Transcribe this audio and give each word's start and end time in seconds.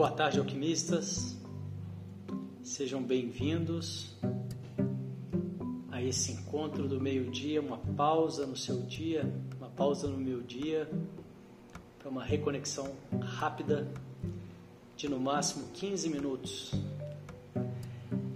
Boa 0.00 0.10
tarde, 0.10 0.38
alquimistas. 0.38 1.36
Sejam 2.62 3.02
bem-vindos 3.02 4.16
a 5.90 6.02
esse 6.02 6.32
encontro 6.32 6.88
do 6.88 6.98
meio-dia, 6.98 7.60
uma 7.60 7.76
pausa 7.76 8.46
no 8.46 8.56
seu 8.56 8.80
dia, 8.80 9.30
uma 9.58 9.68
pausa 9.68 10.08
no 10.08 10.16
meu 10.16 10.40
dia, 10.40 10.90
para 11.98 12.08
uma 12.08 12.24
reconexão 12.24 12.94
rápida 13.20 13.86
de 14.96 15.06
no 15.06 15.20
máximo 15.20 15.68
15 15.74 16.08
minutos. 16.08 16.72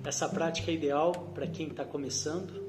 Essa 0.05 0.29
prática 0.29 0.71
é 0.71 0.75
ideal 0.75 1.13
para 1.35 1.47
quem 1.47 1.69
está 1.69 1.83
começando. 1.83 2.63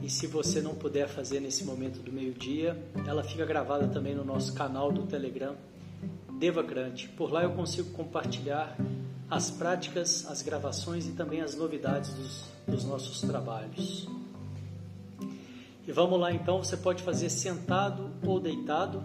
E 0.00 0.08
se 0.08 0.28
você 0.28 0.60
não 0.60 0.76
puder 0.76 1.08
fazer 1.08 1.40
nesse 1.40 1.64
momento 1.64 1.98
do 1.98 2.12
meio-dia, 2.12 2.80
ela 3.04 3.24
fica 3.24 3.44
gravada 3.44 3.88
também 3.88 4.14
no 4.14 4.24
nosso 4.24 4.54
canal 4.54 4.92
do 4.92 5.04
Telegram 5.04 5.56
Devacrante. 6.38 7.08
Por 7.08 7.32
lá 7.32 7.42
eu 7.42 7.52
consigo 7.52 7.90
compartilhar 7.90 8.76
as 9.30 9.50
práticas, 9.50 10.26
as 10.26 10.42
gravações 10.42 11.06
e 11.06 11.12
também 11.12 11.40
as 11.40 11.54
novidades 11.54 12.12
dos, 12.12 12.44
dos 12.66 12.84
nossos 12.84 13.20
trabalhos. 13.20 14.08
E 15.86 15.92
vamos 15.92 16.18
lá 16.18 16.32
então, 16.32 16.58
você 16.58 16.76
pode 16.76 17.02
fazer 17.02 17.28
sentado 17.28 18.10
ou 18.24 18.40
deitado. 18.40 19.02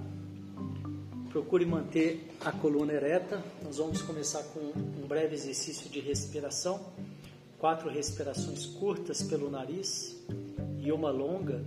Procure 1.29 1.65
manter 1.65 2.31
a 2.41 2.51
coluna 2.51 2.93
ereta. 2.93 3.43
Nós 3.63 3.77
vamos 3.77 4.01
começar 4.01 4.43
com 4.43 4.59
um 4.59 5.07
breve 5.07 5.35
exercício 5.35 5.89
de 5.89 5.99
respiração. 5.99 6.79
Quatro 7.57 7.89
respirações 7.89 8.65
curtas 8.65 9.21
pelo 9.21 9.49
nariz 9.49 10.15
e 10.79 10.91
uma 10.91 11.11
longa. 11.11 11.63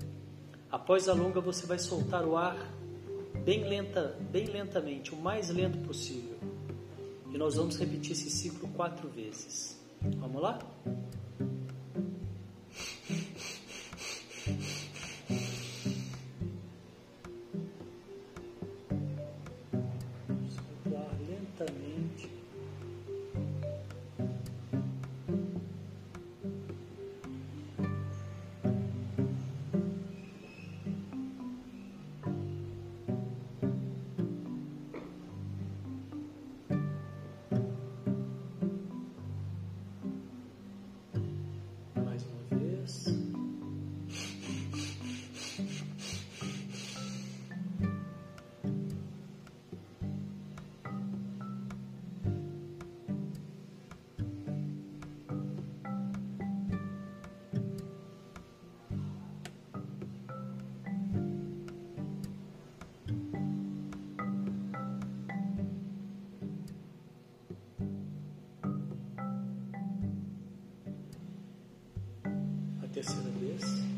Após 0.71 1.09
a 1.09 1.13
longa, 1.13 1.41
você 1.41 1.67
vai 1.67 1.79
soltar 1.79 2.25
o 2.25 2.37
ar 2.37 2.57
bem 3.45 3.69
lenta, 3.69 4.17
bem 4.31 4.47
lentamente, 4.47 5.13
o 5.13 5.17
mais 5.17 5.49
lento 5.51 5.79
possível. 5.87 6.39
E 7.33 7.39
nós 7.39 7.57
vamos 7.57 7.77
repetir 7.77 8.13
esse 8.13 8.31
ciclo 8.31 8.69
quatro 8.69 9.09
vezes. 9.09 9.81
Vamos 10.19 10.41
lá? 10.41 10.59
this 73.03 73.15
in. 73.15 73.92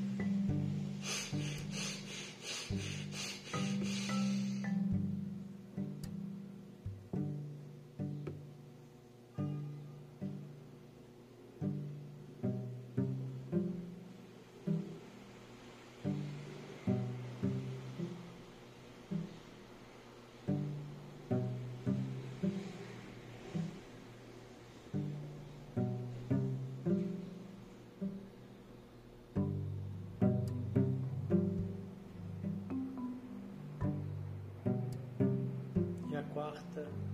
E 36.77 37.14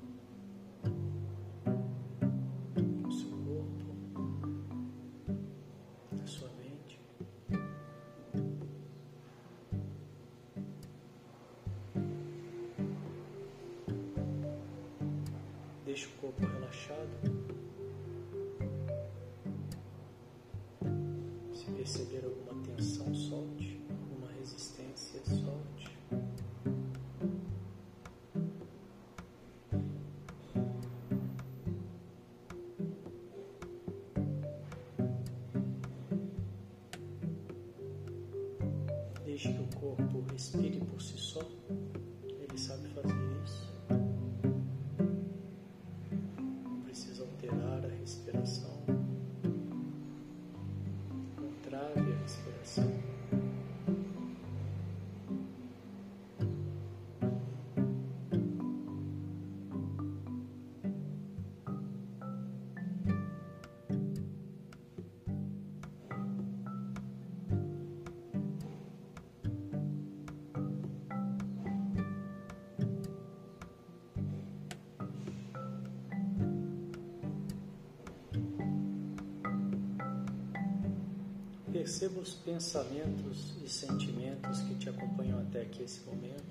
perceba 82.01 82.19
os 82.19 82.33
pensamentos 82.33 83.53
e 83.63 83.69
sentimentos 83.69 84.59
que 84.61 84.73
te 84.73 84.89
acompanham 84.89 85.39
até 85.39 85.61
aqui 85.61 85.83
esse 85.83 86.01
momento. 86.01 86.41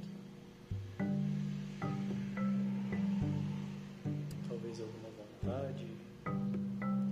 Talvez 4.48 4.80
alguma 4.80 5.08
vontade, 5.10 5.86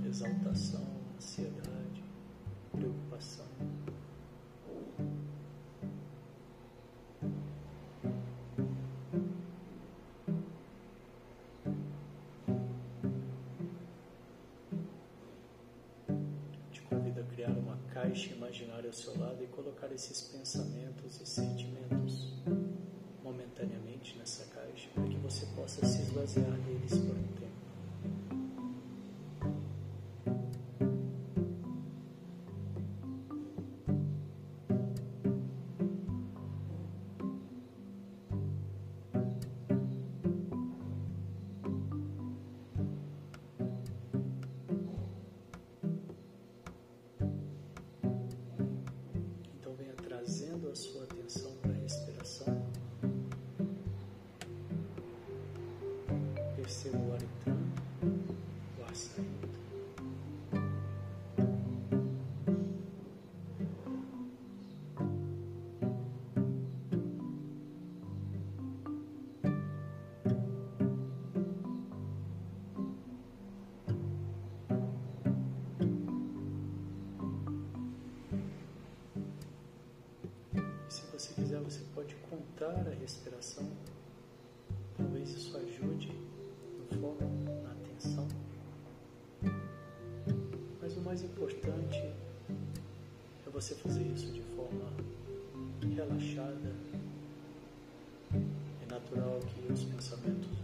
exaltação, 0.07 0.87
ansiedade, 1.17 2.05
preocupação. 2.71 3.68
Caixa 18.09 18.33
imaginária 18.33 18.89
ao 18.89 18.93
seu 18.93 19.19
lado 19.19 19.45
e 19.45 19.47
colocar 19.49 19.93
esses 19.93 20.23
pensamentos 20.23 21.21
e 21.21 21.27
sentimentos 21.27 22.33
momentaneamente 23.23 24.17
nessa 24.17 24.47
caixa 24.47 24.89
para 24.95 25.05
que 25.05 25.17
você 25.17 25.45
possa 25.55 25.85
se 25.85 26.01
esvaziar 26.01 26.51
deles 26.53 26.97
por 26.97 27.15
um 27.15 27.29
tempo. 27.39 27.48
A 82.67 82.95
respiração. 83.01 83.71
Talvez 84.97 85.31
isso 85.31 85.57
ajude 85.57 86.13
no 86.79 87.01
foco, 87.01 87.25
na 87.63 87.71
atenção. 87.71 88.27
Mas 90.81 90.97
o 90.97 91.01
mais 91.01 91.23
importante 91.23 91.99
é 91.99 93.51
você 93.51 93.75
fazer 93.77 94.03
isso 94.03 94.33
de 94.33 94.43
forma 94.43 94.91
relaxada. 95.95 96.75
É 98.35 98.87
natural 98.91 99.41
que 99.41 99.73
os 99.73 99.85
pensamentos 99.85 100.58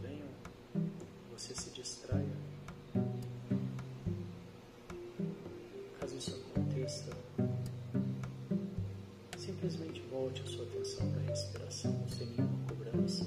volte 10.24 10.40
a 10.40 10.46
sua 10.46 10.64
atenção 10.64 11.10
para 11.10 11.20
a 11.20 11.24
respiração 11.26 12.08
sem 12.08 12.26
nenhuma 12.28 12.58
cobrança. 12.66 13.26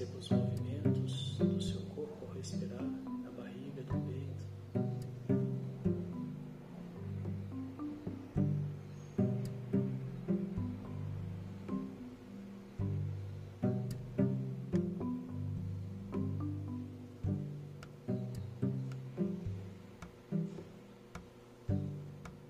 Perceba 0.00 0.18
os 0.18 0.30
movimentos 0.30 1.36
do 1.36 1.60
seu 1.60 1.82
corpo 1.94 2.24
ao 2.24 2.32
respirar, 2.32 2.82
na 2.82 3.30
barriga, 3.32 3.82
do 3.82 4.00
peito. 4.06 4.48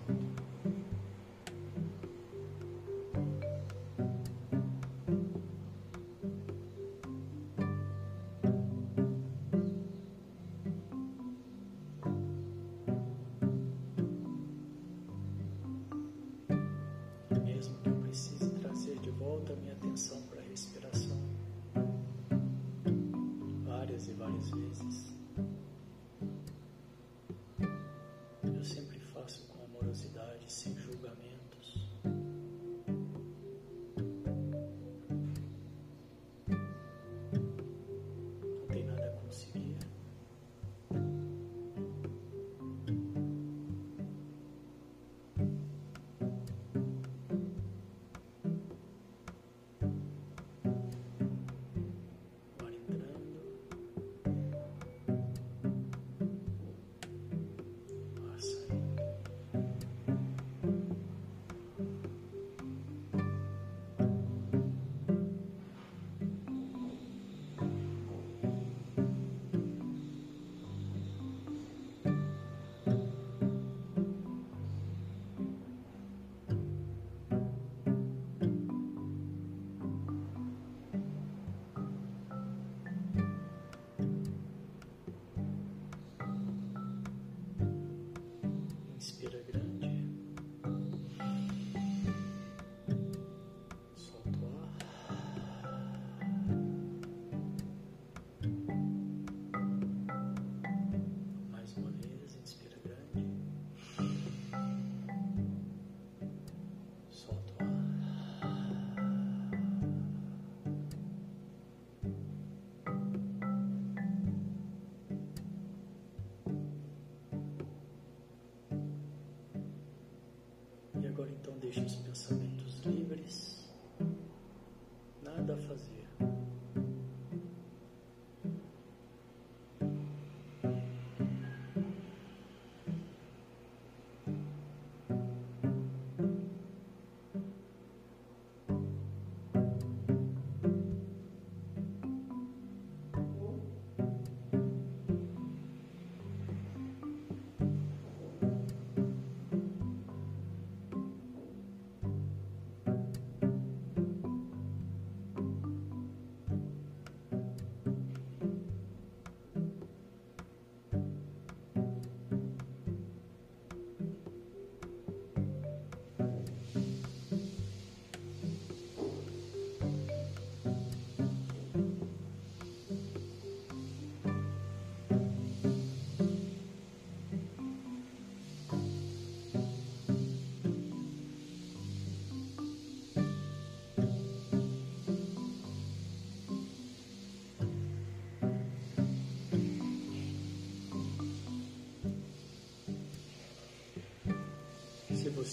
Os 121.85 121.95
pensamentos 121.95 122.47
livres. 122.47 122.56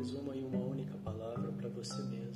Resuma 0.00 0.34
em 0.34 0.42
uma 0.42 0.64
única 0.64 0.96
palavra 1.04 1.52
para 1.52 1.68
você 1.68 2.02
mesmo 2.04 2.29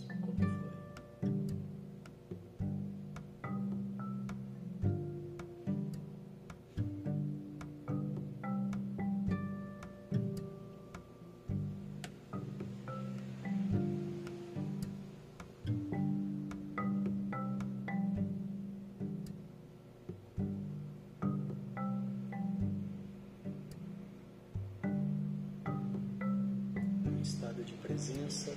presença, 28.04 28.54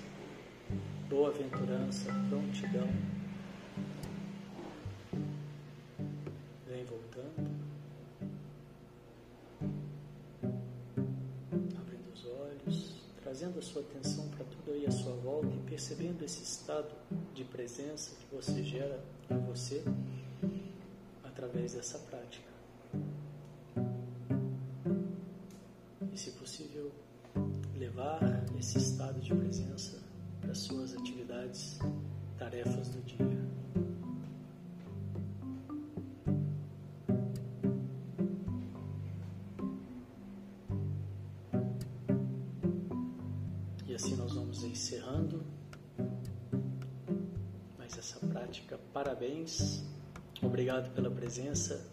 boa-aventurança, 1.07 2.11
prontidão. 2.27 2.89
Vem 6.67 6.83
voltando. 6.83 7.49
Abrindo 11.77 12.13
os 12.13 12.25
olhos, 12.25 12.95
trazendo 13.23 13.57
a 13.57 13.61
sua 13.61 13.83
atenção 13.83 14.27
para 14.31 14.43
tudo 14.43 14.73
aí 14.73 14.85
à 14.85 14.91
sua 14.91 15.13
volta 15.13 15.47
e 15.47 15.69
percebendo 15.69 16.25
esse 16.25 16.43
estado 16.43 16.93
de 17.33 17.45
presença 17.45 18.17
que 18.19 18.35
você 18.35 18.61
gera 18.65 19.01
em 19.31 19.39
você 19.45 19.81
através 21.23 21.73
dessa 21.73 21.97
prática. 21.99 22.49
E 26.11 26.17
se 26.17 26.31
possível, 26.31 26.91
levar 27.77 28.19
esse 28.59 28.79
estado 28.79 28.96
de 29.27 29.35
presença 29.35 29.99
para 30.39 30.55
suas 30.55 30.95
atividades, 30.95 31.77
tarefas 32.37 32.87
do 32.87 33.01
dia. 33.01 33.27
E 43.85 43.93
assim 43.93 44.15
nós 44.15 44.33
vamos 44.33 44.63
encerrando 44.63 45.43
mais 47.77 47.97
essa 47.97 48.25
prática. 48.27 48.79
Parabéns, 48.93 49.83
obrigado 50.41 50.93
pela 50.93 51.11
presença. 51.11 51.85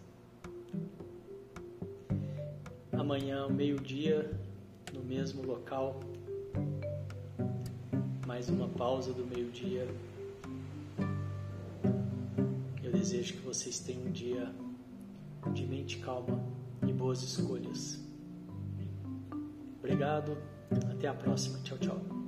Amanhã, 2.93 3.49
meio-dia, 3.49 4.31
no 4.93 5.03
mesmo 5.03 5.43
local. 5.43 5.99
Mais 8.35 8.49
uma 8.49 8.67
pausa 8.67 9.13
do 9.13 9.25
meio-dia. 9.25 9.87
Eu 12.83 12.91
desejo 12.91 13.35
que 13.35 13.41
vocês 13.43 13.79
tenham 13.79 14.07
um 14.07 14.11
dia 14.11 14.53
de 15.53 15.65
mente 15.65 15.99
calma 15.99 16.45
e 16.85 16.93
boas 16.93 17.23
escolhas. 17.23 18.03
Obrigado. 19.79 20.37
Até 20.91 21.07
a 21.07 21.15
próxima. 21.15 21.61
Tchau, 21.63 21.79
tchau. 21.79 22.24